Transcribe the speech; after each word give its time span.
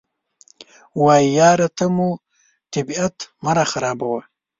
وایي 1.01 1.27
یاره 1.39 1.67
ته 1.77 1.85
مو 1.95 2.09
طبیعت 2.73 3.17
مه 3.43 3.51
راخرابوه. 3.57 4.21